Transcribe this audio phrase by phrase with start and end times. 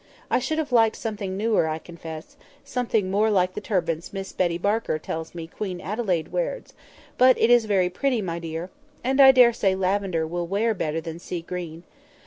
[0.31, 4.97] I should have liked something newer, I confess—something more like the turbans Miss Betty Barker
[4.97, 6.73] tells me Queen Adelaide wears;
[7.19, 8.71] but it is very pretty, my dear.
[9.03, 11.83] And I dare say lavender will wear better than sea green.